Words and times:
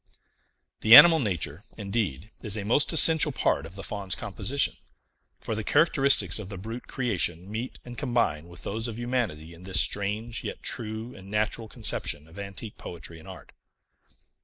The 0.79 0.95
animal 0.95 1.19
nature, 1.19 1.61
indeed, 1.77 2.31
is 2.41 2.57
a 2.57 2.65
most 2.65 2.91
essential 2.91 3.31
part 3.31 3.67
of 3.67 3.75
the 3.75 3.83
Faun's 3.83 4.15
composition; 4.15 4.75
for 5.39 5.53
the 5.53 5.63
characteristics 5.63 6.39
of 6.39 6.49
the 6.49 6.57
brute 6.57 6.87
creation 6.87 7.51
meet 7.51 7.77
and 7.85 7.95
combine 7.99 8.47
with 8.47 8.63
those 8.63 8.87
of 8.87 8.97
humanity 8.97 9.53
in 9.53 9.61
this 9.61 9.79
strange 9.79 10.43
yet 10.43 10.63
true 10.63 11.13
and 11.13 11.29
natural 11.29 11.67
conception 11.67 12.27
of 12.27 12.39
antique 12.39 12.77
poetry 12.77 13.19
and 13.19 13.27
art. 13.27 13.51